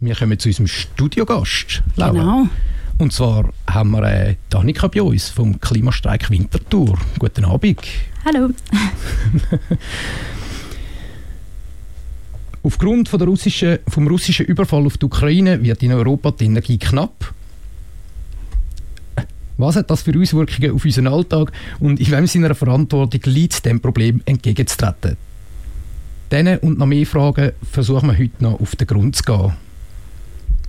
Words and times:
Wir 0.00 0.14
kommen 0.14 0.38
zu 0.38 0.48
unserem 0.48 0.68
Studiogast, 0.68 1.82
Laura. 1.96 2.12
Genau. 2.12 2.48
Und 2.98 3.12
zwar 3.12 3.52
haben 3.68 3.90
wir 3.90 4.04
äh, 4.04 4.36
Danica 4.48 4.86
bei 4.86 5.02
uns 5.02 5.28
vom 5.28 5.58
Klimastreik 5.58 6.30
Winterthur. 6.30 6.96
Guten 7.18 7.44
Abend. 7.44 7.80
Hallo. 8.24 8.50
Aufgrund 12.62 13.08
von 13.08 13.18
der 13.18 13.26
russischen, 13.26 13.80
vom 13.88 14.06
russischen 14.06 14.46
Überfall 14.46 14.86
auf 14.86 14.98
die 14.98 15.06
Ukraine 15.06 15.60
wird 15.64 15.82
in 15.82 15.92
Europa 15.92 16.30
die 16.30 16.44
Energie 16.44 16.78
knapp. 16.78 17.34
Was 19.56 19.74
hat 19.74 19.90
das 19.90 20.02
für 20.02 20.16
Auswirkungen 20.16 20.76
auf 20.76 20.84
unseren 20.84 21.08
Alltag 21.08 21.50
und 21.80 21.98
in 21.98 22.10
wem 22.12 22.28
seiner 22.28 22.54
Verantwortung 22.54 23.20
liegt, 23.24 23.64
dem 23.64 23.80
Problem 23.80 24.22
entgegenzutreten? 24.26 25.16
Diese 26.30 26.60
und 26.60 26.78
noch 26.78 26.86
mehr 26.86 27.04
Fragen 27.06 27.50
versuchen 27.68 28.10
wir 28.10 28.18
heute 28.18 28.44
noch 28.44 28.60
auf 28.60 28.76
den 28.76 28.86
Grund 28.86 29.16
zu 29.16 29.24
gehen. 29.24 29.67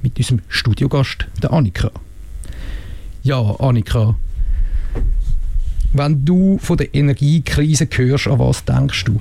Mit 0.02 0.18
unserem 0.18 0.42
Studiogast, 0.48 1.28
der 1.42 1.52
Annika. 1.52 1.92
Ja, 3.24 3.42
Annika, 3.60 4.16
wenn 5.94 6.24
du 6.24 6.58
von 6.60 6.78
der 6.78 6.94
Energiekrise 6.94 7.88
hörst, 7.92 8.28
an 8.28 8.40
was 8.40 8.64
denkst 8.64 9.06
du? 9.06 9.20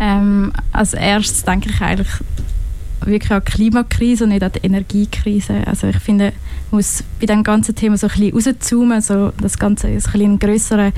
Ähm, 0.00 0.52
als 0.72 0.94
erstes 0.94 1.44
denke 1.44 1.70
ich 1.70 1.80
eigentlich 1.80 2.08
wirklich 3.04 3.30
an 3.32 3.42
die 3.46 3.52
Klimakrise 3.52 4.24
und 4.24 4.30
nicht 4.30 4.42
an 4.42 4.52
die 4.52 4.66
Energiekrise. 4.66 5.66
Also 5.66 5.88
ich 5.88 5.98
finde, 5.98 6.32
man 6.70 6.78
muss 6.78 7.04
bei 7.20 7.26
dem 7.26 7.42
ganzen 7.42 7.74
Thema 7.74 7.96
so 7.96 8.08
ein 8.08 8.12
bisschen 8.12 8.54
rauszoomen, 8.54 9.00
so 9.00 9.32
das 9.40 9.58
Ganze 9.58 9.88
in 9.88 10.00
so 10.00 10.10
einen 10.12 10.38
größeren 10.38 10.92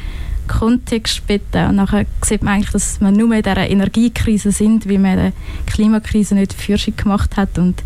Kontext 0.47 1.27
bieten. 1.27 1.69
Und 1.69 1.77
nachher 1.77 2.07
sieht 2.25 2.43
man 2.43 2.55
eigentlich, 2.55 2.71
dass 2.71 3.01
wir 3.01 3.11
nur 3.11 3.35
in 3.35 3.43
dieser 3.43 3.69
Energiekrise 3.69 4.53
sind, 4.53 4.89
weil 4.89 4.99
man 4.99 5.17
der 5.17 5.33
Klimakrise 5.67 6.35
nicht 6.35 6.55
Forschung 6.55 6.97
gemacht 6.97 7.37
hat. 7.37 7.59
Und 7.59 7.83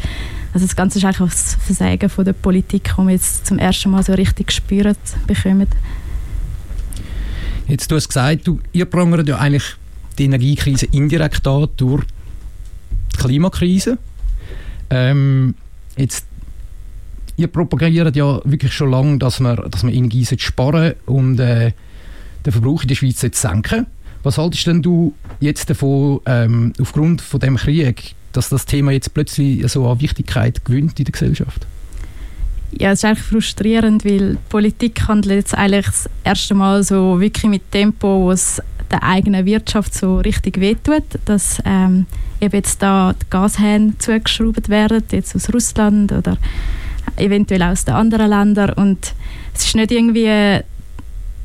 also 0.53 0.67
das 0.67 0.75
Ganze 0.75 0.99
ist 0.99 1.05
eigentlich 1.05 1.31
das 1.31 1.55
Versagen 1.55 2.09
von 2.09 2.25
der 2.25 2.33
Politik, 2.33 2.95
das 2.97 3.07
wir 3.07 3.13
jetzt 3.13 3.47
zum 3.47 3.59
ersten 3.59 3.91
Mal 3.91 4.03
so 4.03 4.13
richtig 4.13 4.49
gespürt 4.49 4.99
bekommen. 5.27 5.69
Jetzt, 7.69 7.91
du 7.91 7.95
hast 7.95 8.09
gesagt, 8.09 8.49
du, 8.49 8.59
ihr 8.73 8.85
prangert 8.85 9.29
ja 9.29 9.39
eigentlich 9.39 9.77
die 10.19 10.25
Energiekrise 10.25 10.87
indirekt 10.87 11.47
an 11.47 11.69
durch 11.77 12.05
die 13.15 13.17
Klimakrise. 13.17 13.99
Ähm, 14.91 15.55
jetzt, 15.97 16.27
ihr 17.37 17.47
propagiert 17.47 18.17
ja 18.17 18.41
wirklich 18.45 18.73
schon 18.73 18.91
lange, 18.91 19.19
dass 19.19 19.39
man, 19.39 19.71
dass 19.71 19.85
man 19.85 19.95
Energie 19.95 20.27
sparen 20.37 20.95
und 21.07 21.39
äh, 21.39 21.73
den 22.45 22.53
Verbrauch 22.53 22.83
in 22.83 22.89
der 22.89 22.97
Schweiz 22.97 23.21
senken 23.21 23.87
Was 24.25 24.37
haltest 24.37 24.67
denn 24.67 24.83
du 24.83 25.15
jetzt 25.39 25.71
davon, 25.71 26.21
ähm, 26.27 26.73
aufgrund 26.81 27.21
von 27.21 27.39
dem 27.39 27.57
Krieg, 27.57 28.17
dass 28.33 28.49
das 28.49 28.67
Thema 28.67 28.93
jetzt 28.93 29.13
plötzlich 29.15 29.71
so 29.71 29.89
an 29.89 30.01
Wichtigkeit 30.01 30.65
gewinnt 30.65 30.99
in 30.99 31.05
der 31.05 31.13
Gesellschaft? 31.13 31.67
Ja, 32.73 32.93
es 32.93 33.01
ist 33.01 33.05
eigentlich 33.05 33.25
frustrierend, 33.25 34.05
weil 34.05 34.39
Politik 34.49 35.09
handelt 35.09 35.37
jetzt 35.37 35.55
eigentlich 35.55 35.87
das 35.87 36.09
erste 36.23 36.55
Mal 36.55 36.83
so 36.85 37.21
wirklich 37.21 37.51
mit 37.51 37.71
Tempo, 37.73 38.25
wo 38.25 38.31
es 38.31 38.63
der 38.91 39.03
eigenen 39.03 39.45
Wirtschaft 39.45 39.95
so 39.95 40.19
richtig 40.19 40.61
wehtut, 40.61 41.05
dass 41.25 41.59
ähm, 41.65 42.07
eben 42.41 42.55
jetzt 42.55 42.83
da 42.83 43.13
die 43.13 43.27
Gashähne 43.29 43.95
zugeschraubt 43.99 44.69
werden, 44.69 45.03
jetzt 45.11 45.35
aus 45.35 45.53
Russland 45.53 46.13
oder 46.13 46.37
eventuell 47.17 47.63
aus 47.63 47.85
den 47.85 47.95
anderen 47.95 48.31
Ländern 48.31 48.73
und 48.75 49.15
es 49.55 49.67
ist 49.67 49.77
nicht 49.77 49.91
irgendwie 49.91 50.61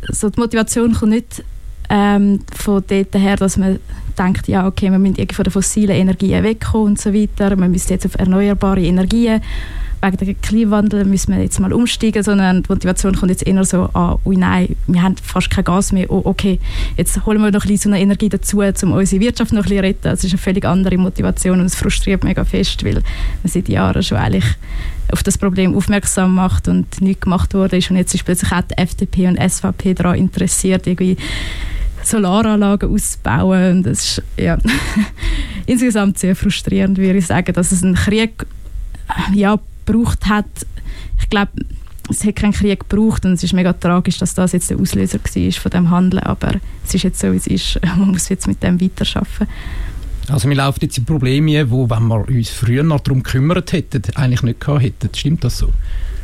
so 0.10 0.30
die 0.30 0.40
Motivation 0.40 0.94
kommt 0.94 1.12
nicht 1.12 1.44
ähm, 1.90 2.40
von 2.56 2.84
dort 2.88 3.16
her, 3.16 3.36
dass 3.36 3.58
man 3.58 3.80
denkt, 4.16 4.48
ja 4.48 4.68
okay, 4.68 4.92
wir 4.92 5.00
müssen 5.00 5.28
von 5.32 5.44
den 5.44 5.52
fossilen 5.52 5.96
Energien 5.96 6.44
wegkommen 6.44 6.88
und 6.88 7.02
so 7.02 7.14
weiter, 7.14 7.58
wir 7.58 7.68
müssen 7.68 7.92
jetzt 7.92 8.06
auf 8.06 8.16
erneuerbare 8.16 8.82
Energien. 8.82 9.42
Wegen 10.02 10.18
dem 10.18 10.42
Klimawandel 10.42 11.06
müssen 11.06 11.34
wir 11.34 11.42
jetzt 11.42 11.60
mal 11.60 11.74
umsteigen, 11.74 12.22
sondern 12.22 12.62
die 12.62 12.70
Motivation 12.70 13.16
kommt 13.16 13.32
jetzt 13.32 13.48
eher 13.48 13.64
so 13.64 13.90
an, 13.94 14.18
ui 14.26 14.38
nein, 14.38 14.76
wir 14.86 15.02
haben 15.02 15.16
fast 15.18 15.50
kein 15.50 15.64
Gas 15.64 15.92
mehr, 15.94 16.12
oh, 16.12 16.22
okay, 16.26 16.60
jetzt 16.96 17.26
holen 17.26 17.42
wir 17.42 17.50
noch 17.50 17.64
ein 17.64 17.68
bisschen 17.68 17.92
so 17.92 17.96
eine 17.96 18.02
Energie 18.02 18.30
dazu, 18.30 18.60
um 18.60 18.92
unsere 18.92 19.22
Wirtschaft 19.22 19.52
noch 19.52 19.64
ein 19.66 19.70
bisschen 19.70 19.78
zu 19.78 19.84
retten. 19.84 20.04
Das 20.04 20.24
ist 20.24 20.32
eine 20.32 20.38
völlig 20.38 20.66
andere 20.66 20.98
Motivation 20.98 21.60
und 21.60 21.66
es 21.66 21.76
frustriert 21.76 22.24
mega 22.24 22.46
fest, 22.46 22.84
weil 22.86 22.96
man 22.96 23.04
seit 23.46 23.68
Jahren 23.68 24.04
schon 24.04 24.18
eigentlich 24.18 24.46
auf 25.12 25.24
das 25.24 25.38
Problem 25.38 25.76
aufmerksam 25.76 26.36
macht 26.36 26.68
und 26.68 27.02
nichts 27.02 27.22
gemacht 27.22 27.54
wurde. 27.54 27.78
Und 27.90 27.96
jetzt 27.96 28.14
ist 28.14 28.26
plötzlich 28.26 28.52
auch 28.52 28.62
die 28.62 28.78
FDP 28.78 29.28
und 29.28 29.40
SVP 29.40 29.94
daran 29.94 30.16
interessiert, 30.16 30.88
irgendwie 30.88 31.18
Solaranlagen 32.06 32.90
auszubauen 32.90 33.78
und 33.78 33.84
das 33.84 34.18
ist 34.18 34.24
ja, 34.38 34.58
insgesamt 35.66 36.20
sehr 36.20 36.36
frustrierend, 36.36 36.98
würde 36.98 37.20
ich 37.20 37.28
sagen, 37.28 37.54
dass 37.54 37.72
es 37.72 37.84
einen 37.84 37.96
Krieg 37.96 38.46
ja, 39.34 39.60
gebraucht 39.86 40.28
hat. 40.28 40.46
Ich 41.20 41.30
glaube, 41.30 41.52
es 42.10 42.24
hat 42.24 42.36
keinen 42.36 42.54
Krieg 42.54 42.88
gebraucht 42.88 43.26
und 43.26 43.34
es 43.34 43.44
ist 43.44 43.54
mega 43.54 43.74
tragisch, 43.74 44.18
dass 44.18 44.34
das 44.34 44.52
jetzt 44.52 44.70
der 44.70 44.80
Auslöser 44.80 45.20
war 45.20 45.52
von 45.52 45.72
dem 45.72 45.90
Handeln, 45.90 46.24
aber 46.24 46.56
es 46.86 46.94
ist 46.94 47.04
jetzt 47.04 47.20
so, 47.20 47.32
wie 47.32 47.38
es 47.38 47.48
ist. 47.48 47.80
Man 47.98 48.12
muss 48.12 48.30
jetzt 48.30 48.48
mit 48.48 48.62
dem 48.62 48.80
weiterarbeiten. 48.80 49.48
Also 50.28 50.50
wir 50.50 50.56
laufen 50.56 50.80
jetzt 50.82 50.98
in 50.98 51.06
Probleme, 51.06 51.70
wo, 51.70 51.88
wenn 51.90 52.08
wir 52.08 52.28
uns 52.28 52.50
früher 52.50 52.82
noch 52.82 53.02
darum 53.02 53.22
gekümmert 53.22 53.74
hätten, 53.74 54.02
eigentlich 54.16 54.42
nicht 54.42 54.60
gehabt 54.60 54.82
hätten. 54.82 55.10
Stimmt 55.14 55.44
das 55.44 55.60
so? 55.60 55.72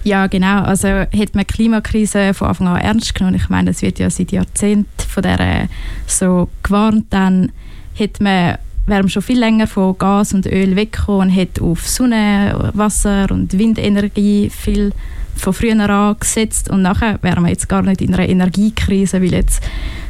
Ja, 0.03 0.27
genau. 0.27 0.63
Also 0.63 0.87
hat 0.87 1.35
man 1.35 1.45
die 1.45 1.53
Klimakrise 1.53 2.33
von 2.33 2.47
Anfang 2.47 2.67
an 2.67 2.81
ernst 2.81 3.13
genommen. 3.13 3.35
Ich 3.35 3.49
meine, 3.49 3.69
es 3.69 3.81
wird 3.81 3.99
ja 3.99 4.09
seit 4.09 4.31
Jahrzehnten 4.31 4.87
von 5.07 5.23
der 5.23 5.67
so 6.07 6.49
gewarnt. 6.63 7.05
Dann 7.11 7.51
hat 7.99 8.19
man 8.19 8.57
wären 8.87 9.05
wir 9.05 9.09
schon 9.09 9.21
viel 9.21 9.39
länger 9.39 9.67
von 9.67 9.97
Gas 9.97 10.33
und 10.33 10.47
Öl 10.47 10.75
weggekommen 10.75 11.29
und 11.29 11.29
hätte 11.29 11.63
auf 11.63 11.87
Sonne, 11.87 12.71
Wasser 12.73 13.27
und 13.29 13.57
Windenergie 13.57 14.49
viel 14.49 14.91
von 15.35 15.53
früher 15.53 15.89
an 15.89 16.15
gesetzt 16.19 16.69
und 16.69 16.81
nachher 16.81 17.19
wären 17.21 17.43
wir 17.43 17.49
jetzt 17.49 17.69
gar 17.69 17.81
nicht 17.81 18.01
in 18.01 18.13
einer 18.13 18.27
Energiekrise, 18.27 19.21
weil 19.21 19.33
jetzt 19.33 19.63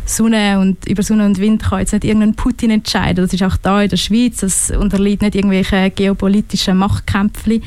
Sonne 0.06 0.59
und 0.59 0.88
über 0.88 1.03
Sonne 1.03 1.25
und 1.25 1.40
Wind 1.40 1.63
kann 1.63 1.79
jetzt 1.79 1.94
nicht 1.94 2.03
irgendein 2.03 2.34
Putin 2.34 2.72
entscheiden. 2.72 3.23
Das 3.23 3.34
ist 3.34 3.44
auch 3.44 3.56
da 3.58 3.81
in 3.81 3.90
der 3.90 3.97
Schweiz, 3.97 4.38
das 4.38 4.72
unterliegt 4.72 5.22
nicht 5.22 5.35
irgendwelchen 5.35 5.94
geopolitischen 5.96 6.78
Machtkämpfen. 6.78 7.62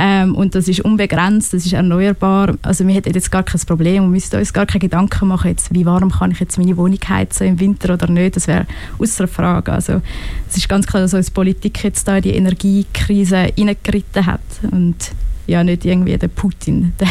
Ähm, 0.00 0.36
und 0.36 0.54
das 0.54 0.68
ist 0.68 0.80
unbegrenzt, 0.80 1.52
das 1.52 1.66
ist 1.66 1.72
erneuerbar. 1.72 2.54
Also 2.62 2.86
wir 2.86 2.94
hätten 2.94 3.12
jetzt 3.12 3.32
gar 3.32 3.42
kein 3.42 3.60
Problem 3.62 4.04
und 4.04 4.12
müssten 4.12 4.36
uns 4.36 4.52
gar 4.52 4.64
keine 4.64 4.78
Gedanken 4.80 5.26
machen, 5.26 5.50
jetzt, 5.50 5.74
wie 5.74 5.84
warm 5.84 6.12
kann 6.12 6.30
ich 6.30 6.38
jetzt 6.38 6.56
meine 6.56 6.76
Wohnung 6.76 7.00
heizen 7.08 7.48
im 7.48 7.60
Winter 7.60 7.94
oder 7.94 8.06
nicht. 8.06 8.36
Das 8.36 8.46
wäre 8.46 8.66
außer 8.98 9.26
Frage. 9.26 9.72
Also 9.72 10.00
es 10.48 10.56
ist 10.56 10.68
ganz 10.68 10.86
klar, 10.86 11.02
dass 11.02 11.14
uns 11.14 11.32
Politik 11.32 11.82
jetzt 11.82 12.06
da 12.06 12.16
in 12.16 12.22
die 12.22 12.34
Energiekrise 12.34 13.48
hineingeritten 13.56 14.24
hat 14.24 14.40
und 14.70 14.94
ja 15.48 15.64
nicht 15.64 15.84
irgendwie 15.84 16.16
der 16.16 16.28
Putin. 16.28 16.92
Der 17.00 17.08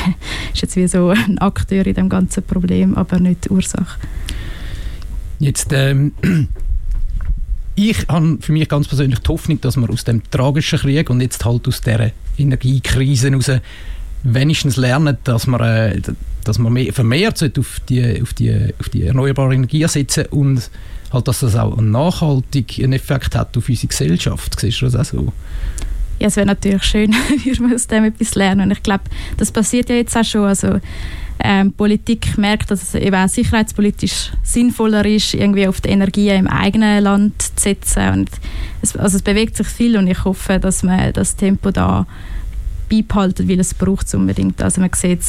ist 0.54 0.62
jetzt 0.62 0.76
wie 0.78 0.88
so 0.88 1.10
ein 1.10 1.40
Akteur 1.40 1.86
in 1.86 1.94
dem 1.94 2.08
ganzen 2.08 2.44
Problem, 2.44 2.96
aber 2.96 3.20
nicht 3.20 3.46
die 3.46 3.50
Ursache. 3.50 4.00
Jetzt 5.40 5.74
ähm 5.74 6.14
ich 7.78 8.08
habe 8.08 8.40
für 8.42 8.52
mich 8.52 8.68
ganz 8.68 8.88
persönlich 8.88 9.20
die 9.20 9.30
Hoffnung, 9.30 9.62
dass 9.62 9.78
wir 9.78 9.90
aus 9.90 10.04
dem 10.04 10.24
tragischen 10.32 10.80
Krieg 10.80 11.10
und 11.12 11.22
jetzt 11.22 11.46
halt 11.46 11.68
aus 11.68 11.80
der 11.82 12.12
Energiekrise 12.38 13.30
heraus 13.30 13.52
wenigstens 14.24 14.78
lernen, 14.78 15.18
dass 15.24 15.46
man, 15.46 15.62
äh, 15.62 16.02
dass 16.44 16.58
man 16.58 16.74
mehr, 16.74 16.92
vermehrt 16.92 17.42
auf 17.58 17.80
die, 17.88 18.22
auf, 18.22 18.34
die, 18.34 18.74
auf 18.80 18.90
die 18.90 19.04
erneuerbare 19.04 19.54
Energie 19.54 19.88
setzen 19.88 20.26
und 20.32 20.70
halt, 21.14 21.28
dass 21.28 21.42
das 21.42 21.56
auch 21.56 21.78
einen 21.78 22.94
Effekt 22.94 23.36
hat 23.36 23.56
auf 23.56 23.70
unsere 23.70 23.88
Gesellschaft. 23.88 24.60
Siehst 24.60 24.82
du 24.82 24.86
das 24.90 24.96
auch 24.96 25.06
so? 25.06 25.34
Ja, 26.20 26.28
es 26.28 26.36
wäre 26.36 26.48
natürlich 26.48 26.84
schön, 26.84 27.14
würde 27.46 27.62
man 27.62 27.76
aus 27.76 27.86
dem 27.86 28.06
etwas 28.06 28.34
lernen. 28.34 28.62
Und 28.62 28.72
ich 28.72 28.82
glaube, 28.82 29.04
das 29.38 29.52
passiert 29.52 29.90
ja 29.90 29.96
jetzt 29.96 30.18
auch 30.18 30.26
schon. 30.26 30.46
Also, 30.46 30.80
ähm, 31.40 31.74
Politik 31.74 32.38
merkt, 32.38 32.72
dass 32.72 32.82
es 32.82 32.96
eben 32.96 33.16
auch 33.16 33.30
sicherheitspolitisch 33.30 34.32
sinnvoller 34.44 35.06
ist, 35.06 35.34
irgendwie 35.34 35.68
auf 35.68 35.82
die 35.82 35.90
Energie 35.90 36.30
im 36.30 36.48
eigenen 36.48 37.04
Land 37.04 37.42
zu 37.42 37.52
setzen. 37.56 38.10
Und 38.14 38.30
es, 38.82 38.96
also 38.96 39.18
es 39.18 39.24
bewegt 39.24 39.56
sich 39.56 39.68
viel 39.68 39.98
und 39.98 40.08
ich 40.08 40.24
hoffe, 40.26 40.60
dass 40.60 40.84
man 40.84 41.14
das 41.14 41.36
Tempo 41.36 41.72
da 41.72 42.06
beibehalten, 42.90 43.48
weil 43.50 43.60
es 43.60 43.74
braucht 43.74 44.08
es 44.08 44.16
unbedingt. 44.16 44.62
Also 44.62 44.82
man 44.82 44.92
sieht 44.94 45.22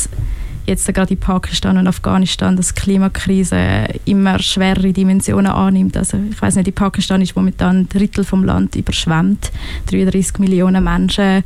jetzt 0.69 0.93
gerade 0.95 1.15
in 1.15 1.21
Pakistan 1.21 1.79
und 1.79 1.87
Afghanistan, 1.87 2.57
dass 2.57 2.75
die 2.75 2.81
Klimakrise 2.81 3.89
immer 4.05 4.39
schwerere 4.39 4.93
Dimensionen 4.93 5.51
annimmt. 5.51 5.97
Also 5.97 6.19
ich 6.31 6.41
weiß 6.41 6.57
nicht, 6.57 6.69
in 6.69 6.75
Pakistan 6.75 7.21
ist 7.23 7.35
momentan 7.35 7.79
ein 7.79 7.89
Drittel 7.89 8.25
vom 8.25 8.45
Land 8.45 8.77
überschwemmt. 8.77 9.51
33 9.91 10.39
Millionen 10.39 10.85
Menschen 10.85 11.43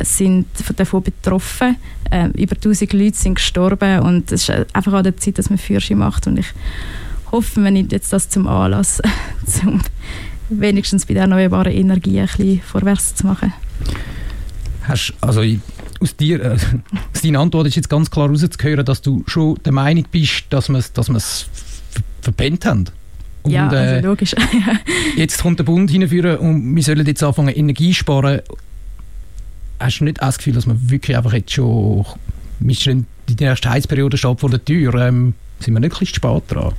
sind 0.00 0.46
davon 0.76 1.02
betroffen. 1.02 1.76
Äh, 2.10 2.28
über 2.40 2.54
1000 2.54 2.92
Leute 2.92 3.16
sind 3.16 3.34
gestorben 3.34 4.00
und 4.00 4.30
es 4.30 4.48
ist 4.48 4.66
einfach 4.72 4.92
an 4.92 5.04
der 5.04 5.16
Zeit, 5.16 5.38
dass 5.38 5.50
man 5.50 5.58
Fürsche 5.58 5.96
macht 5.96 6.26
und 6.26 6.38
ich 6.38 6.46
hoffe, 7.32 7.60
man 7.60 7.74
nimmt 7.74 7.92
jetzt 7.92 8.12
das 8.12 8.28
zum 8.28 8.46
Anlass, 8.46 9.02
um 9.66 9.80
wenigstens 10.48 11.06
bei 11.06 11.14
der 11.14 11.22
erneuerbaren 11.24 11.72
Energie 11.72 12.20
ein 12.20 12.26
bisschen 12.26 12.60
vorwärts 12.62 13.14
zu 13.14 13.26
machen. 13.26 13.52
Hast, 14.84 15.12
also 15.20 15.42
aus, 16.00 16.16
dir, 16.16 16.42
äh, 16.42 16.56
aus 17.14 17.22
deiner 17.22 17.40
Antwort 17.40 17.66
ist 17.66 17.76
jetzt 17.76 17.88
ganz 17.88 18.10
klar 18.10 18.28
herauszuhören, 18.28 18.84
dass 18.84 19.02
du 19.02 19.24
schon 19.26 19.58
der 19.64 19.72
Meinung 19.72 20.04
bist, 20.10 20.44
dass 20.50 20.68
wir 20.68 20.78
es 20.78 20.92
dass 20.92 21.08
verpennt 22.20 22.64
haben. 22.64 22.84
Und, 23.42 23.52
ja, 23.52 23.68
also 23.68 23.94
äh, 23.94 24.00
logisch. 24.00 24.34
jetzt 25.16 25.40
kommt 25.40 25.58
der 25.58 25.64
Bund 25.64 25.90
hinführen 25.90 26.38
und 26.38 26.76
wir 26.76 26.82
sollen 26.82 27.06
jetzt 27.06 27.22
anfangen 27.22 27.54
Energie 27.54 27.94
sparen. 27.94 28.40
hast 29.78 30.00
du 30.00 30.04
nicht 30.04 30.20
das 30.20 30.38
Gefühl, 30.38 30.54
dass 30.54 30.66
man 30.66 30.90
wirklich 30.90 31.16
einfach 31.16 31.32
jetzt 31.32 31.52
schon 31.52 32.04
die 33.28 33.42
erste 33.42 33.70
Heizperiode 33.70 34.16
steht 34.16 34.40
vor 34.40 34.50
der 34.50 34.64
Tür? 34.64 34.94
Ähm, 34.94 35.34
sind 35.60 35.74
wir 35.74 35.80
nicht 35.80 35.92
ein 35.94 35.98
bisschen 35.98 36.14
spät 36.14 36.42
dran? 36.48 36.72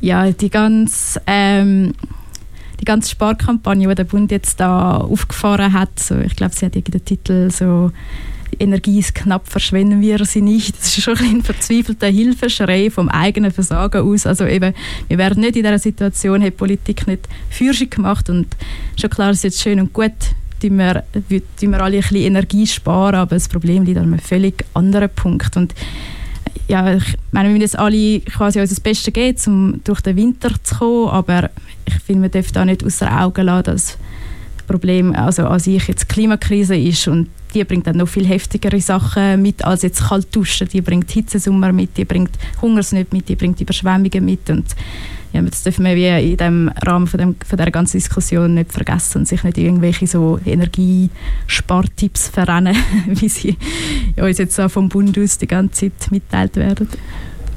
Ja, 0.00 0.30
die 0.30 0.50
ganze, 0.50 1.20
ähm, 1.26 1.94
die 2.82 2.84
ganze 2.84 3.10
Sparkampagne, 3.10 3.88
die 3.88 3.94
der 3.94 4.04
Bund 4.04 4.32
jetzt 4.32 4.58
da 4.58 4.96
aufgefahren 4.96 5.72
hat, 5.72 6.00
so, 6.00 6.18
ich 6.18 6.34
glaube, 6.34 6.52
sie 6.54 6.66
hat 6.66 6.74
den 6.74 7.04
Titel 7.04 7.50
so 7.50 7.92
Energie 8.58 8.98
ist 8.98 9.14
knapp, 9.14 9.48
verschwenden 9.48 10.02
wir 10.02 10.24
sie 10.26 10.42
nicht. 10.42 10.78
Das 10.78 10.98
ist 10.98 11.02
schon 11.02 11.16
ein 11.16 11.42
verzweifelter 11.42 12.08
Hilfeschrei 12.08 12.90
vom 12.90 13.08
eigenen 13.08 13.50
Versagen 13.50 14.02
aus. 14.02 14.26
Also 14.26 14.44
eben, 14.46 14.74
wir 15.08 15.16
werden 15.16 15.40
nicht 15.40 15.56
in 15.56 15.62
dieser 15.62 15.78
Situation, 15.78 16.42
hat 16.42 16.56
Politik 16.56 17.06
nicht 17.06 17.28
Führung 17.48 17.88
gemacht 17.88 18.28
und 18.28 18.48
schon 19.00 19.10
klar 19.10 19.30
ist 19.30 19.44
jetzt 19.44 19.62
schön 19.62 19.80
und 19.80 19.92
gut, 19.92 20.12
tun 20.60 20.76
wir, 20.76 21.04
tun 21.58 21.70
wir 21.70 21.82
alle 21.82 21.96
ein 21.96 22.02
bisschen 22.02 22.16
Energie 22.16 22.66
sparen, 22.66 23.14
aber 23.14 23.36
das 23.36 23.48
Problem 23.48 23.84
liegt 23.84 23.98
an 23.98 24.04
einem 24.04 24.18
völlig 24.18 24.64
anderen 24.74 25.08
Punkt. 25.08 25.56
Und 25.56 25.74
ja, 26.72 26.94
ich 26.94 27.18
meine, 27.32 27.50
wir 27.50 27.58
müssen 27.58 27.76
alle 27.76 28.20
quasi 28.20 28.58
unser 28.58 28.80
Bestes 28.80 29.12
geben, 29.12 29.38
um 29.46 29.80
durch 29.84 30.00
den 30.00 30.16
Winter 30.16 30.50
zu 30.62 30.76
kommen, 30.76 31.10
aber 31.10 31.50
ich 31.84 31.94
finde, 31.96 32.22
man 32.22 32.30
darf 32.30 32.50
da 32.50 32.64
nicht 32.64 32.82
außer 32.82 33.20
Augen 33.20 33.44
lassen, 33.44 33.64
dass 33.64 33.98
das 34.56 34.66
Problem 34.66 35.14
also 35.14 35.46
an 35.46 35.60
sich 35.60 35.86
jetzt 35.86 36.08
Klimakrise 36.08 36.74
ist 36.74 37.06
und 37.08 37.28
die 37.54 37.64
bringt 37.64 37.86
dann 37.86 37.96
noch 37.96 38.08
viel 38.08 38.26
heftigere 38.26 38.80
Sachen 38.80 39.42
mit 39.42 39.64
als 39.64 39.82
jetzt 39.82 40.08
kalt 40.08 40.34
duschen. 40.34 40.68
Die 40.68 40.80
bringt 40.80 41.10
Hitzesummer 41.10 41.72
mit, 41.72 41.96
die 41.96 42.04
bringt 42.04 42.30
Hungersnöte 42.60 43.14
mit, 43.14 43.28
die 43.28 43.36
bringt 43.36 43.60
Überschwemmungen 43.60 44.24
mit 44.24 44.48
und 44.50 44.74
ja, 45.32 45.40
das 45.40 45.62
dürfen 45.62 45.86
wir 45.86 45.96
wie 45.96 46.32
in 46.32 46.36
dem 46.36 46.68
Rahmen 46.84 47.06
von, 47.06 47.18
dem, 47.18 47.36
von 47.46 47.56
der 47.56 47.70
ganzen 47.70 47.96
Diskussion 47.96 48.52
nicht 48.52 48.70
vergessen 48.70 49.18
und 49.18 49.28
sich 49.28 49.42
nicht 49.42 49.56
irgendwelche 49.56 50.06
so 50.06 50.38
Energiespartipps 50.44 52.28
verrennen, 52.28 52.76
wie 53.06 53.28
sie 53.30 53.56
uns 54.16 54.36
jetzt 54.36 54.60
vom 54.68 54.90
Bund 54.90 55.18
aus 55.18 55.38
die 55.38 55.46
ganze 55.46 55.90
Zeit 55.90 56.10
mitteilt 56.10 56.56
werden. 56.56 56.86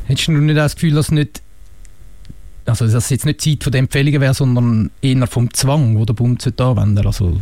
Hättest 0.06 0.28
du 0.30 0.32
nicht 0.32 0.58
das 0.58 0.76
Gefühl, 0.76 0.94
dass 0.94 1.12
nicht 1.12 1.42
also 2.66 2.88
dass 2.88 3.10
jetzt 3.10 3.26
nicht 3.26 3.42
Zeit 3.42 3.64
von 3.64 3.72
der 3.72 3.80
Empfehlungen 3.80 4.22
wäre, 4.22 4.34
sondern 4.34 4.90
eher 5.02 5.28
vom 5.28 5.54
Zwang, 5.54 5.98
wo 5.98 6.06
der 6.06 6.14
Bund 6.14 6.46
anwenden 6.60 6.96
sollte? 6.96 7.08
Also 7.08 7.40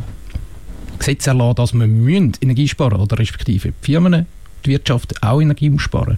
Gesetze 1.03 1.31
erlassen, 1.31 1.55
dass 1.55 1.73
wir 1.73 2.31
Energie 2.41 2.67
sparen 2.67 2.99
oder 2.99 3.19
respektive 3.19 3.73
die 3.81 3.85
Firmen, 3.85 4.25
die 4.65 4.69
Wirtschaft 4.69 5.21
auch 5.21 5.41
Energie 5.41 5.71
sparen 5.77 6.17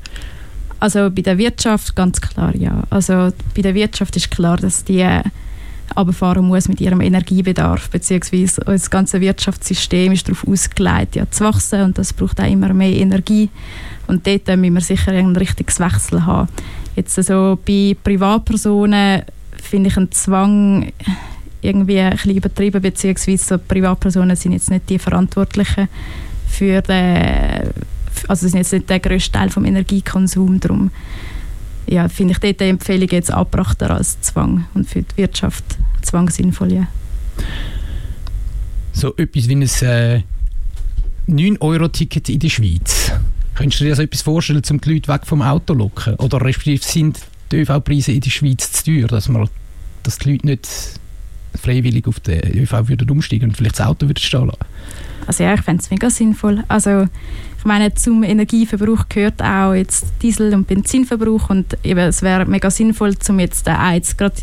Also 0.79 1.09
bei 1.09 1.23
der 1.23 1.39
Wirtschaft 1.39 1.95
ganz 1.95 2.21
klar, 2.21 2.55
ja. 2.55 2.83
Also 2.91 3.31
bei 3.55 3.61
der 3.63 3.73
Wirtschaft 3.73 4.15
ist 4.15 4.29
klar, 4.29 4.57
dass 4.57 4.83
die 4.83 5.05
runterfahren 5.95 6.45
muss 6.45 6.67
mit 6.67 6.81
ihrem 6.81 7.01
Energiebedarf, 7.01 7.89
beziehungsweise 7.89 8.61
das 8.61 8.89
ganze 8.89 9.21
Wirtschaftssystem 9.21 10.11
ist 10.11 10.27
darauf 10.27 10.47
ausgelegt, 10.47 11.15
ja, 11.15 11.29
zu 11.29 11.43
wachsen 11.45 11.81
und 11.81 11.97
das 11.97 12.13
braucht 12.13 12.39
auch 12.39 12.49
immer 12.49 12.73
mehr 12.73 12.91
Energie 12.91 13.49
und 14.07 14.25
dort 14.27 14.47
müssen 14.47 14.73
wir 14.73 14.81
sicher 14.81 15.11
einen 15.11 15.35
richtigen 15.35 15.79
Wechsel 15.79 16.25
haben. 16.25 16.49
Jetzt 16.95 17.17
also 17.17 17.57
bei 17.65 17.95
Privatpersonen 18.03 19.23
finde 19.61 19.89
ich 19.89 19.97
einen 19.97 20.11
Zwang 20.11 20.91
irgendwie 21.65 21.99
ein 21.99 22.11
bisschen 22.11 22.37
übertrieben, 22.37 22.81
beziehungsweise 22.81 23.45
so 23.45 23.57
Privatpersonen 23.57 24.35
sind 24.35 24.53
jetzt 24.53 24.71
nicht 24.71 24.89
die 24.89 24.99
Verantwortlichen 24.99 25.87
für 26.47 26.81
den, 26.81 27.69
also 28.27 28.47
sind 28.47 28.59
jetzt 28.59 28.73
nicht 28.73 28.89
der 28.89 28.99
grösste 28.99 29.33
Teil 29.33 29.49
vom 29.49 29.65
Energiekonsum, 29.65 30.59
darum 30.59 30.91
ja, 31.87 32.07
finde 32.07 32.33
ich 32.33 32.39
dort 32.39 32.59
die 32.61 32.65
Empfehlung 32.65 33.09
jetzt 33.09 33.31
abbrachter 33.31 33.91
als 33.91 34.19
Zwang 34.21 34.65
und 34.73 34.89
für 34.89 35.03
die 35.03 35.17
Wirtschaft 35.17 35.63
Zwang 36.01 36.29
sinnvoll, 36.29 36.73
ja. 36.73 36.87
So 38.93 39.15
etwas 39.17 39.47
wie 39.49 39.55
ein 39.55 39.61
äh, 39.61 40.21
9-Euro-Ticket 41.27 42.29
in 42.29 42.39
der 42.39 42.49
Schweiz. 42.49 43.11
Könntest 43.55 43.81
du 43.81 43.85
dir 43.85 43.95
so 43.95 44.01
etwas 44.01 44.21
vorstellen, 44.21 44.61
um 44.69 44.81
die 44.81 44.93
Leute 44.93 45.11
weg 45.11 45.21
vom 45.25 45.41
Auto 45.41 45.73
zu 45.73 45.79
locken? 45.79 46.15
Oder 46.15 46.41
respektive 46.41 46.83
sind 46.83 47.19
die 47.51 47.57
ÖV-Preise 47.57 48.11
in 48.11 48.21
der 48.21 48.29
Schweiz 48.29 48.71
zu 48.71 48.85
teuer, 48.85 49.07
dass, 49.07 49.29
man, 49.29 49.49
dass 50.03 50.17
die 50.19 50.31
Leute 50.31 50.45
nicht 50.45 50.67
freiwillig 51.57 52.07
auf 52.07 52.19
den 52.19 52.41
ÖV 52.57 52.87
würden 52.87 53.09
umsteigen 53.09 53.49
und 53.49 53.57
vielleicht 53.57 53.79
das 53.79 53.87
Auto 53.87 54.07
würden 54.07 54.19
stehen 54.19 54.47
lassen? 54.47 54.59
Also 55.27 55.43
ja, 55.43 55.53
ich 55.53 55.61
fände 55.61 55.81
es 55.81 55.89
mega 55.89 56.09
sinnvoll. 56.09 56.63
Also 56.67 57.07
ich 57.57 57.65
meine, 57.65 57.93
zum 57.95 58.23
Energieverbrauch 58.23 59.09
gehört 59.09 59.41
auch 59.41 59.73
jetzt 59.73 60.05
Diesel- 60.21 60.53
und 60.53 60.67
Benzinverbrauch 60.67 61.49
und 61.49 61.77
eben, 61.83 61.99
es 61.99 62.21
wäre 62.21 62.45
mega 62.45 62.69
sinnvoll, 62.69 63.15
um 63.27 63.39
jetzt 63.39 63.67
äh, 63.67 63.93
jetzt 63.93 64.17
gerade 64.17 64.35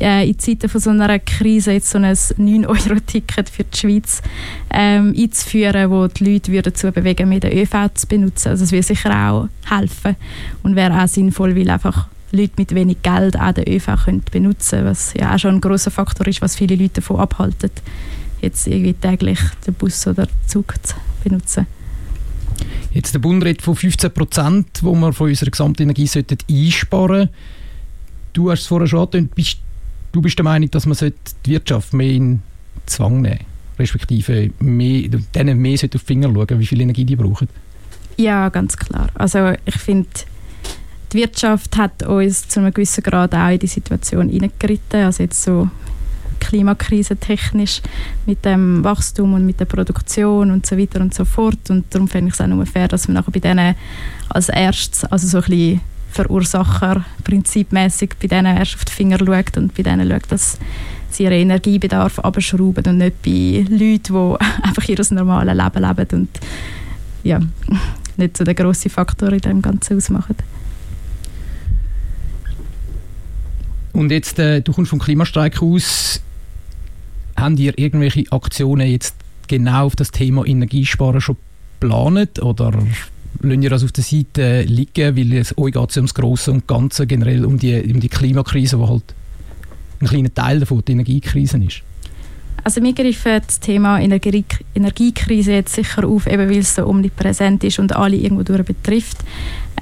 äh, 0.00 0.28
in 0.28 0.38
Zeiten 0.38 0.68
von 0.68 0.80
so 0.80 0.90
einer 0.90 1.18
Krise 1.18 1.72
jetzt 1.72 1.90
so 1.90 1.98
ein 1.98 2.04
9-Euro-Ticket 2.04 3.48
für 3.48 3.64
die 3.64 3.76
Schweiz 3.76 4.22
ähm, 4.70 5.14
einzuführen, 5.16 5.90
wo 5.90 6.06
die 6.06 6.32
Leute 6.32 6.52
würden 6.52 6.72
dazu 6.72 6.92
bewegen, 6.92 7.28
mehr 7.28 7.40
den 7.40 7.58
ÖV 7.58 7.92
zu 7.94 8.06
benutzen. 8.06 8.50
Also 8.50 8.64
es 8.64 8.72
würde 8.72 8.84
sicher 8.84 9.10
auch 9.10 9.48
helfen 9.68 10.16
und 10.62 10.76
wäre 10.76 11.02
auch 11.02 11.08
sinnvoll, 11.08 11.56
weil 11.56 11.68
einfach 11.68 12.08
Leute 12.32 12.54
mit 12.56 12.74
wenig 12.74 13.02
Geld 13.02 13.38
auch 13.38 13.52
den 13.52 13.68
ÖV 13.68 14.04
können 14.04 14.22
benutzen 14.30 14.84
was 14.84 15.14
ja 15.14 15.34
auch 15.34 15.38
schon 15.38 15.56
ein 15.56 15.60
großer 15.60 15.90
Faktor 15.90 16.26
ist, 16.26 16.42
was 16.42 16.56
viele 16.56 16.76
Leute 16.76 16.94
davon 16.94 17.20
abhalten, 17.20 17.70
jetzt 18.40 18.66
irgendwie 18.66 18.94
täglich 18.94 19.38
den 19.66 19.74
Bus 19.74 20.06
oder 20.06 20.26
den 20.26 20.48
Zug 20.48 20.74
zu 20.82 20.96
benutzen. 21.22 21.66
Jetzt 22.92 23.14
der 23.14 23.20
Bund 23.20 23.44
redet 23.44 23.62
von 23.62 23.74
15 23.74 24.12
Prozent, 24.12 24.80
die 24.80 24.84
wir 24.84 25.12
von 25.12 25.28
unserer 25.28 25.50
Gesamtenergie 25.50 26.06
sollten 26.06 26.38
einsparen 26.50 27.16
sollten. 27.16 27.34
Du 28.32 28.50
hast 28.50 28.62
es 28.62 28.66
vorher 28.66 28.86
schon 28.86 29.00
angetönt, 29.00 29.34
bist, 29.34 29.58
du 30.12 30.20
bist 30.20 30.38
der 30.38 30.44
Meinung, 30.44 30.70
dass 30.70 30.86
man 30.86 30.96
die 30.98 31.50
Wirtschaft 31.50 31.92
mehr 31.92 32.12
in 32.12 32.42
Zwang 32.86 33.22
nehmen 33.22 33.52
respektive 33.78 34.50
mehr, 34.60 35.08
denen 35.34 35.58
mehr 35.58 35.74
auf 35.74 35.80
die 35.80 35.98
Finger 35.98 36.32
schauen, 36.32 36.58
wie 36.58 36.66
viel 36.66 36.80
Energie 36.80 37.04
die 37.04 37.16
brauchen? 37.16 37.48
Ja, 38.16 38.48
ganz 38.48 38.76
klar. 38.76 39.08
Also 39.14 39.52
ich 39.64 39.74
finde, 39.74 40.08
die 41.12 41.18
Wirtschaft 41.18 41.76
hat 41.76 42.02
uns 42.04 42.48
zu 42.48 42.60
einem 42.60 42.72
gewissen 42.72 43.02
Grad 43.02 43.34
auch 43.34 43.50
in 43.50 43.58
die 43.58 43.66
Situation 43.66 44.28
hineingeritten. 44.28 45.04
Also 45.04 45.22
jetzt 45.22 45.42
so 45.42 45.68
Klimakrise 46.40 47.16
technisch 47.16 47.80
mit 48.26 48.44
dem 48.44 48.82
Wachstum 48.82 49.34
und 49.34 49.46
mit 49.46 49.60
der 49.60 49.66
Produktion 49.66 50.50
und 50.50 50.66
so 50.66 50.76
weiter 50.76 51.00
und 51.00 51.14
so 51.14 51.24
fort. 51.24 51.70
Und 51.70 51.86
darum 51.90 52.08
finde 52.08 52.28
ich 52.28 52.34
es 52.34 52.40
auch 52.40 52.46
nur 52.46 52.66
fair, 52.66 52.88
dass 52.88 53.08
man 53.08 53.14
nachher 53.14 53.30
bei 53.30 53.40
denen 53.40 53.74
als 54.28 54.48
erstes, 54.48 55.04
also 55.04 55.26
so 55.26 55.38
ein 55.38 55.44
bisschen 55.44 55.80
Verursacher 56.10 57.04
prinzipmäßig 57.24 58.14
bei 58.20 58.28
denen 58.28 58.56
erst 58.56 58.74
auf 58.74 58.84
die 58.84 58.92
Finger 58.92 59.18
schaut 59.18 59.56
und 59.56 59.74
bei 59.74 59.82
denen 59.82 60.10
schaut, 60.10 60.30
dass 60.30 60.58
sie 61.10 61.24
ihren 61.24 61.34
Energiebedarf 61.34 62.18
abschrauben 62.18 62.84
und 62.86 62.98
nicht 62.98 63.22
bei 63.22 63.64
Leuten, 63.68 64.02
die 64.02 64.62
einfach 64.62 64.88
ihr 64.88 64.98
normales 65.10 65.56
Leben 65.56 65.88
leben 65.88 66.20
und 66.20 66.28
ja, 67.22 67.40
nicht 68.16 68.36
so 68.36 68.44
der 68.44 68.54
grosse 68.54 68.90
Faktor 68.90 69.32
in 69.32 69.40
dem 69.40 69.62
Ganzen 69.62 69.96
ausmachen. 69.96 70.36
Und 73.92 74.10
jetzt, 74.10 74.38
äh, 74.38 74.60
du 74.60 74.72
kommst 74.72 74.90
vom 74.90 74.98
Klimastreik 74.98 75.62
aus. 75.62 76.20
Haben 77.36 77.56
ihr 77.56 77.78
irgendwelche 77.78 78.30
Aktionen 78.30 78.88
jetzt 78.88 79.16
genau 79.48 79.86
auf 79.86 79.96
das 79.96 80.10
Thema 80.10 80.46
Energiesparen 80.46 81.20
schon 81.20 81.36
geplant 81.80 82.40
oder 82.40 82.72
lassen 83.40 83.62
ihr 83.62 83.70
das 83.70 83.84
auf 83.84 83.92
der 83.92 84.04
Seite 84.04 84.62
liegen, 84.62 85.16
weil 85.16 85.32
es 85.34 85.56
euch 85.58 85.72
geht 85.72 85.96
ums 85.96 86.14
Grosse 86.14 86.52
und 86.52 86.66
Ganze, 86.66 87.06
generell 87.06 87.44
um 87.44 87.58
die, 87.58 87.80
um 87.92 88.00
die 88.00 88.08
Klimakrise, 88.08 88.76
die 88.76 88.86
halt 88.86 89.14
ein 90.00 90.06
kleiner 90.06 90.32
Teil 90.32 90.60
davon 90.60 90.82
die 90.86 90.92
Energiekrise 90.92 91.58
ist? 91.58 91.82
Also 92.64 92.80
wir 92.82 92.92
greifen 92.92 93.40
das 93.44 93.58
Thema 93.58 94.00
Energie 94.00 94.44
Energiekrise 94.74 95.52
jetzt 95.52 95.74
sicher 95.74 96.06
auf, 96.06 96.28
eben 96.28 96.48
weil 96.48 96.58
es 96.58 96.76
so 96.76 96.86
omnipräsent 96.86 97.64
ist 97.64 97.80
und 97.80 97.94
alle 97.94 98.16
irgendwo 98.16 98.44
durch 98.44 98.64
betrifft. 98.64 99.18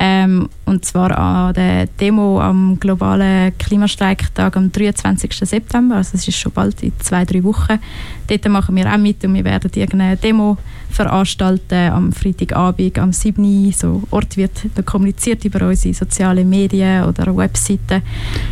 Ähm, 0.02 0.49
und 0.64 0.83
zwar 0.87 1.16
an 1.16 1.52
der 1.52 1.87
Demo 1.87 2.40
am 2.40 2.80
globalen 2.80 3.52
Klimastreiktag 3.59 4.57
am 4.57 4.73
23. 4.73 5.30
September, 5.30 5.97
also 5.97 6.12
es 6.14 6.26
ist 6.26 6.38
schon 6.38 6.52
bald 6.52 6.83
in 6.83 6.92
zwei, 7.00 7.26
drei 7.26 7.45
Wochen. 7.45 7.78
Dort 8.26 8.49
machen 8.49 8.76
wir 8.76 8.90
auch 8.90 8.97
mit 8.97 9.23
und 9.26 9.35
wir 9.35 9.45
werden 9.45 9.71
irgendeine 9.75 10.16
Demo 10.16 10.57
veranstalten 10.88 11.92
am 11.92 12.12
Freitagabend, 12.12 12.99
am 12.99 13.12
7. 13.12 13.73
So 13.73 14.02
Ort 14.11 14.38
wird 14.38 14.62
kommuniziert 14.87 15.45
über 15.45 15.69
unsere 15.69 15.92
sozialen 15.92 16.49
Medien 16.49 17.04
oder 17.04 17.37
Webseiten. 17.37 18.00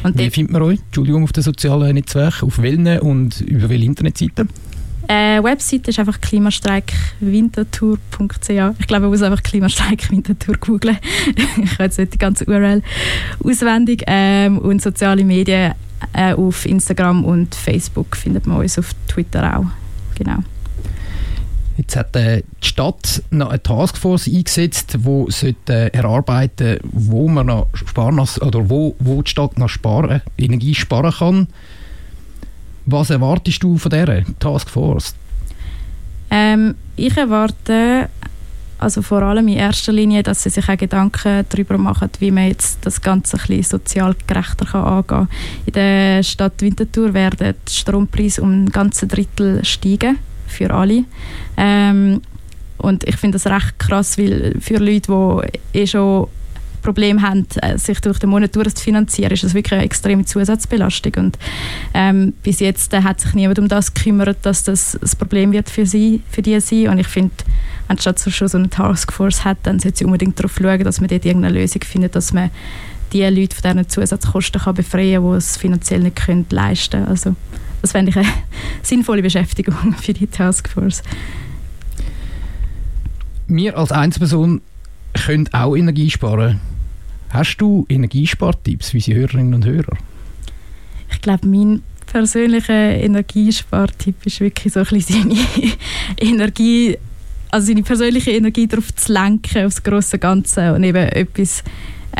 Und 0.02 0.18
Wie 0.18 0.28
findet 0.28 0.52
man 0.52 0.60
euch? 0.60 0.80
Entschuldigung, 0.84 1.24
auf 1.24 1.32
den 1.32 1.44
sozialen 1.44 1.94
Netzwerken, 1.94 2.46
auf 2.46 2.60
welchen 2.60 2.98
und 2.98 3.40
über 3.40 3.70
welche 3.70 3.86
Internetseiten? 3.86 4.50
Äh, 5.08 5.42
Website 5.42 5.88
ist 5.88 5.98
einfach 5.98 6.20
klimastreikwintertour.ch. 6.20 8.78
Ich 8.78 8.86
glaube, 8.86 9.00
man 9.00 9.10
muss 9.10 9.22
einfach 9.22 9.42
Klimastreikwintertour 9.42 10.56
googlen. 10.58 10.98
ich 11.62 11.72
habe 11.72 11.84
jetzt 11.84 11.98
nicht 11.98 12.12
die 12.12 12.18
ganze 12.18 12.44
URL 12.44 12.82
auswendig. 13.42 14.04
Ähm, 14.06 14.58
und 14.58 14.82
soziale 14.82 15.24
Medien 15.24 15.72
äh, 16.12 16.34
auf 16.34 16.66
Instagram 16.66 17.24
und 17.24 17.54
Facebook 17.54 18.16
findet 18.16 18.46
man 18.46 18.58
uns 18.58 18.78
auf 18.78 18.90
Twitter 19.08 19.58
auch. 19.58 19.64
Genau. 20.14 20.42
Jetzt 21.78 21.96
hat 21.96 22.16
äh, 22.16 22.42
die 22.62 22.66
Stadt 22.66 23.22
noch 23.30 23.50
eine 23.50 23.62
Taskforce 23.62 24.26
eingesetzt, 24.26 24.94
die 24.94 25.26
sollte, 25.30 25.72
äh, 25.72 25.96
erarbeiten 25.96 26.78
wo 26.82 27.28
man 27.28 27.46
noch 27.46 27.68
sparen, 27.72 28.18
oder 28.18 28.68
wo, 28.68 28.96
wo 28.98 29.22
die 29.22 29.30
Stadt 29.30 29.58
noch 29.58 29.68
sparen, 29.68 30.20
Energie 30.36 30.74
sparen 30.74 31.12
kann. 31.12 31.46
Was 32.90 33.10
erwartest 33.10 33.62
du 33.62 33.76
von 33.76 33.90
dieser 33.90 34.24
Taskforce? 34.38 35.14
Ähm, 36.30 36.74
ich 36.96 37.16
erwarte 37.16 38.08
also 38.78 39.02
vor 39.02 39.22
allem 39.22 39.48
in 39.48 39.56
erster 39.56 39.92
Linie, 39.92 40.22
dass 40.22 40.42
sie 40.42 40.50
sich 40.50 40.68
auch 40.68 40.76
Gedanken 40.76 41.44
darüber 41.48 41.76
machen, 41.76 42.10
wie 42.20 42.30
man 42.30 42.48
jetzt 42.48 42.78
das 42.86 43.02
Ganze 43.02 43.36
ein 43.36 43.42
bisschen 43.46 43.64
sozial 43.64 44.14
gerechter 44.26 44.64
kann 44.64 44.84
angehen 44.84 45.06
kann. 45.06 45.28
In 45.66 45.72
der 45.72 46.22
Stadt 46.22 46.62
Winterthur 46.62 47.12
werden 47.12 47.54
die 47.68 47.72
Strompreise 47.72 48.40
um 48.40 48.64
ein 48.64 48.70
ganzes 48.70 49.08
Drittel 49.08 49.64
steigen 49.64 50.18
für 50.46 50.72
alle. 50.72 51.04
Ähm, 51.56 52.22
und 52.78 53.04
ich 53.04 53.16
finde 53.16 53.38
das 53.38 53.46
recht 53.52 53.78
krass, 53.78 54.16
weil 54.16 54.54
für 54.60 54.78
Leute, 54.78 55.50
die 55.74 55.78
eh 55.78 55.86
schon 55.86 56.28
Probleme 56.88 57.20
haben, 57.20 57.46
äh, 57.60 57.76
sich 57.76 58.00
durch 58.00 58.18
den 58.18 58.30
Monat 58.30 58.56
durch 58.56 58.74
zu 58.74 58.82
finanzieren, 58.82 59.32
ist 59.32 59.44
das 59.44 59.52
wirklich 59.52 59.74
eine 59.74 59.84
extreme 59.84 60.24
Zusatzbelastung. 60.24 61.12
Und 61.16 61.38
ähm, 61.92 62.32
bis 62.42 62.60
jetzt 62.60 62.94
äh, 62.94 63.02
hat 63.02 63.20
sich 63.20 63.34
niemand 63.34 63.58
um 63.58 63.68
das 63.68 63.92
gekümmert, 63.92 64.38
dass 64.42 64.64
das 64.64 64.94
ein 64.94 65.18
Problem 65.18 65.52
wird 65.52 65.68
für 65.68 65.84
sie, 65.84 66.22
für 66.30 66.40
die 66.40 66.58
sein. 66.60 66.88
Und 66.88 66.98
ich 66.98 67.06
finde, 67.06 67.34
anstatt 67.88 68.18
so 68.18 68.30
schon 68.30 68.48
so 68.48 68.56
eine 68.56 68.70
Taskforce 68.70 69.44
hat, 69.44 69.58
dann 69.64 69.80
sollte 69.80 69.98
sie 69.98 70.04
unbedingt 70.06 70.38
darauf 70.38 70.56
schauen, 70.56 70.82
dass 70.82 71.00
man 71.00 71.08
dort 71.08 71.26
irgendeine 71.26 71.58
Lösung 71.60 71.82
findet, 71.82 72.16
dass 72.16 72.32
man 72.32 72.50
die 73.12 73.22
Leute 73.22 73.54
von 73.54 73.70
diesen 73.70 73.88
Zusatzkosten 73.90 74.62
kann 74.62 74.74
befreien 74.74 75.22
kann, 75.22 75.32
die 75.32 75.36
es 75.36 75.58
finanziell 75.58 76.00
nicht 76.00 76.16
können 76.16 76.46
leisten 76.48 77.00
können. 77.00 77.08
Also, 77.08 77.36
das 77.82 77.92
fände 77.92 78.10
ich 78.10 78.16
eine 78.16 78.26
sinnvolle 78.82 79.20
Beschäftigung 79.20 79.94
für 80.00 80.14
die 80.14 80.26
Taskforce. 80.26 81.02
Wir 83.46 83.76
als 83.76 83.92
Einzelperson 83.92 84.62
können 85.14 85.48
auch 85.52 85.76
Energie 85.76 86.10
sparen. 86.10 86.60
Hast 87.30 87.58
du 87.58 87.86
Energiespartipps 87.88 88.90
für 88.90 88.96
unsere 88.96 89.20
Hörerinnen 89.20 89.54
und 89.54 89.64
Hörer? 89.66 89.96
Ich 91.10 91.20
glaube, 91.20 91.46
mein 91.46 91.82
persönlicher 92.06 92.96
Energiespartipp 92.96 94.24
ist 94.24 94.40
wirklich 94.40 94.72
so 94.72 94.80
ein 94.80 94.86
bisschen 94.86 95.30
seine 95.30 95.72
Energie 96.20 96.96
also 97.50 97.68
seine 97.68 97.82
persönliche 97.82 98.30
Energie 98.30 98.66
darauf 98.66 98.94
zu 98.94 99.12
lenken, 99.12 99.64
aufs 99.64 99.82
große 99.82 100.18
Ganze 100.18 100.74
und 100.74 100.84
eben 100.84 101.08
etwas 101.08 101.64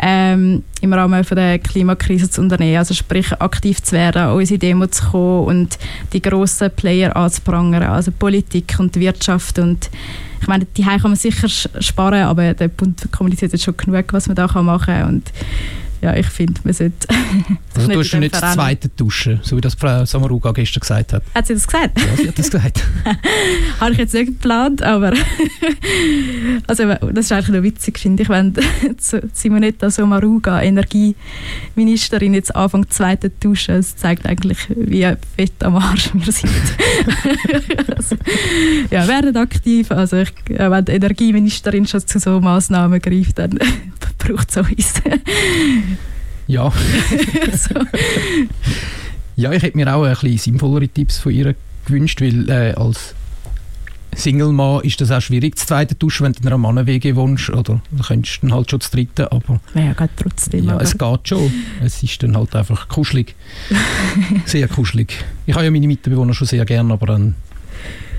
ähm, 0.01 0.63
im 0.81 0.93
Rahmen 0.93 1.23
von 1.23 1.37
der 1.37 1.59
Klimakrise 1.59 2.29
zu 2.29 2.41
unternehmen. 2.41 2.77
Also 2.77 2.93
sprich, 2.93 3.31
aktiv 3.39 3.81
zu 3.81 3.93
werden, 3.93 4.21
an 4.21 4.35
unsere 4.35 4.59
Demo 4.59 4.87
zu 4.87 5.09
kommen 5.09 5.45
und 5.45 5.79
die 6.13 6.21
grossen 6.21 6.71
Player 6.71 7.15
anzuprangern, 7.15 7.83
also 7.83 8.11
Politik 8.11 8.75
und 8.79 8.95
Wirtschaft 8.95 9.59
und 9.59 9.89
ich 10.41 10.47
meine, 10.47 10.65
die 10.65 10.83
kann 10.83 11.01
man 11.01 11.15
sicher 11.15 11.49
sparen, 11.49 12.23
aber 12.23 12.53
der 12.53 12.69
Bund 12.69 13.11
kommuniziert 13.11 13.51
jetzt 13.51 13.63
schon 13.63 13.75
genug, 13.75 14.05
was 14.13 14.27
man 14.27 14.35
da 14.35 14.47
machen 14.61 14.85
kann 14.85 15.07
und 15.09 15.31
ja, 16.01 16.15
ich 16.15 16.27
finde, 16.27 16.59
man 16.63 16.73
sollte. 16.73 17.07
also 17.75 17.87
du 17.89 17.99
hast 17.99 18.13
nicht 18.13 18.33
das 18.33 18.53
zweite 18.53 18.89
Duschen, 18.89 19.39
so 19.43 19.57
wie 19.57 19.61
das 19.61 19.75
Frau 19.75 20.05
Samaruga 20.05 20.51
gestern 20.51 20.79
gesagt 20.79 21.13
hat. 21.13 21.23
Hat 21.35 21.47
sie 21.47 21.53
das 21.53 21.67
gesagt? 21.67 21.99
Ja, 21.99 22.15
sie 22.15 22.27
hat 22.29 22.39
das 22.39 22.49
gesagt. 22.49 22.83
Habe 23.79 23.91
ich 23.91 23.97
jetzt 23.97 24.13
nicht 24.13 24.27
geplant, 24.27 24.81
aber 24.81 25.13
also, 26.67 26.85
das 27.11 27.25
ist 27.25 27.31
eigentlich 27.31 27.49
noch 27.49 27.63
witzig, 27.63 27.99
finde 27.99 28.23
ich, 28.23 28.29
wenn 28.29 28.53
Simonetta 29.33 29.89
Samaruga, 29.89 30.61
Energieministerin, 30.61 32.33
jetzt 32.33 32.55
anfängt, 32.55 32.93
zweite 32.93 33.29
Duschen. 33.29 33.75
Das 33.75 33.95
zeigt 33.95 34.25
eigentlich, 34.25 34.57
wie 34.69 35.07
fett 35.35 35.63
am 35.63 35.75
Arsch 35.75 36.11
wir 36.13 36.31
sind. 36.31 36.51
also, 37.95 38.15
ja, 38.89 39.07
werden 39.07 39.35
aktiv. 39.35 39.91
Also, 39.91 40.17
ich, 40.17 40.31
wenn 40.47 40.85
die 40.85 40.93
Energieministerin 40.93 41.85
schon 41.85 42.05
zu 42.07 42.19
so 42.19 42.39
Massnahmen 42.39 43.01
greift, 43.01 43.39
dann 43.39 43.59
braucht 44.17 44.49
es 44.49 44.57
uns. 44.57 44.93
Ja. 46.49 46.71
so. 47.53 47.75
Ja, 49.39 49.53
ich 49.53 49.63
hätte 49.63 49.77
mir 49.77 49.95
auch 49.95 50.03
ein 50.03 50.13
bisschen 50.15 50.37
sinnvollere 50.37 50.89
Tipps 50.89 51.17
von 51.17 51.31
ihr 51.31 51.55
gewünscht, 51.85 52.19
weil 52.19 52.49
äh, 52.49 52.73
als 52.73 53.15
Single-Mann 54.13 54.81
ist 54.81 54.99
das 54.99 55.11
auch 55.11 55.21
schwierig, 55.21 55.55
das 55.55 55.65
zweite 55.65 55.95
Duschen, 55.95 56.25
wenn 56.25 56.33
du 56.33 56.41
in 56.41 56.47
einer 56.47 56.57
Mannenwege 56.57 57.15
wohnst, 57.15 57.49
oder 57.49 57.81
dann 57.89 58.01
könntest 58.05 58.43
du 58.43 58.47
dann 58.47 58.57
halt 58.57 58.69
schon 58.69 58.79
das 58.79 58.91
dritte, 58.91 59.31
aber... 59.31 59.61
Ja, 59.75 59.93
geht 59.93 60.09
trotzdem. 60.17 60.65
Ja, 60.65 60.77
es 60.81 60.97
geht 60.97 61.27
schon. 61.29 61.53
Es 61.81 62.03
ist 62.03 62.21
dann 62.21 62.35
halt 62.35 62.53
einfach 62.53 62.89
kuschelig. 62.89 63.33
sehr 64.45 64.67
kuschelig. 64.67 65.23
Ich 65.45 65.53
habe 65.53 65.63
ja 65.63 65.71
meine 65.71 65.87
Mitbewohner 65.87 66.33
schon 66.33 66.47
sehr 66.47 66.65
gern, 66.65 66.91
aber 66.91 67.05
dann... 67.05 67.35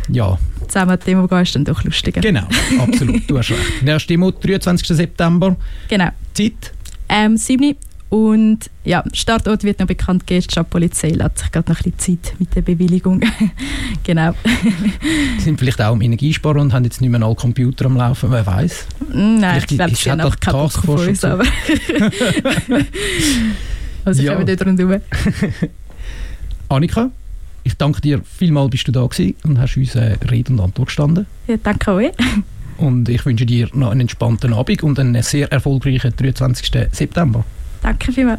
Ja. 0.09 0.39
Zusammen 0.69 0.99
die 1.01 1.05
Demo 1.05 1.29
gehen 1.29 1.43
ist 1.43 1.55
dann 1.55 1.67
doch 1.67 1.85
lustiger. 1.85 2.23
Genau, 2.23 2.47
absolut, 2.79 3.29
du 3.29 3.37
hast 3.37 3.51
recht. 3.51 3.83
Erste 3.85 4.09
Demo, 4.09 4.31
23. 4.31 4.89
September. 4.89 5.55
Genau. 5.89 6.09
Zeit? 6.33 6.73
Ähm, 7.11 7.37
7. 7.37 7.77
Und 8.11 8.71
ja, 8.85 9.05
Startort 9.13 9.63
wird 9.63 9.79
noch 9.79 9.87
bekannt 9.87 10.27
gegeben. 10.27 10.45
Die 10.47 10.53
Stadtpolizei 10.53 11.11
lässt 11.11 11.39
sich 11.39 11.53
gerade 11.53 11.71
noch 11.71 11.79
ein 11.79 11.93
bisschen 11.93 12.19
Zeit 12.21 12.35
mit 12.41 12.55
der 12.57 12.63
Bewilligung. 12.63 13.21
genau. 14.03 14.35
Sie 15.39 15.45
sind 15.45 15.61
vielleicht 15.61 15.81
auch 15.81 15.93
am 15.93 16.03
Energiesparen 16.03 16.61
und 16.61 16.73
haben 16.73 16.83
jetzt 16.83 17.01
nicht 17.01 17.09
mehr 17.09 17.23
alle 17.23 17.37
Computer 17.37 17.87
am 17.87 17.97
Laufen, 17.97 18.33
wer 18.33 18.45
weiß. 18.45 18.87
Nein, 19.15 19.59
ich 19.59 19.69
glaube, 19.69 19.95
sie 19.95 20.11
haben 20.11 20.23
auch 20.23 20.35
keinen 20.41 20.55
Bock 20.55 20.77
auf 20.77 20.89
uns, 20.89 21.25
aber... 21.25 21.45
also 24.05 24.23
ja. 24.23 24.35
kommen 24.35 24.47
dort 24.47 24.67
rundherum. 24.67 25.01
Annika, 26.69 27.11
ich 27.63 27.77
danke 27.77 28.01
dir 28.01 28.23
vielmals, 28.25 28.71
bist 28.71 28.89
du 28.89 28.93
da 28.93 29.07
gewesen 29.07 29.37
und 29.45 29.61
hast 29.61 29.77
uns 29.77 29.95
Rede 29.95 30.53
und 30.53 30.59
Antwort 30.59 30.89
gestanden. 30.89 31.27
Ja, 31.47 31.59
danke 31.63 31.93
euch. 31.93 32.11
Und 32.77 33.09
ich 33.09 33.25
wünsche 33.25 33.47
dir 33.47 33.69
noch 33.73 33.93
einen 33.93 34.01
entspannten 34.01 34.53
Abend 34.53 34.83
und 34.83 34.99
einen 34.99 35.23
sehr 35.23 35.53
erfolgreichen 35.53 36.13
23. 36.17 36.89
September. 36.91 37.45
Danke 37.83 38.13
vielmals. 38.13 38.39